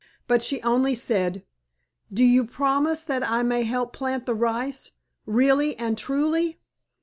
But 0.25 0.41
she 0.41 0.59
only 0.63 0.95
said, 0.95 1.45
"Do 2.11 2.23
you 2.25 2.43
promise 2.43 3.03
that 3.03 3.21
I 3.21 3.43
may 3.43 3.61
help 3.61 3.93
plant 3.93 4.25
the 4.25 4.33
rice, 4.33 4.89
really 5.27 5.77
and 5.77 5.95
truly?" 5.95 6.59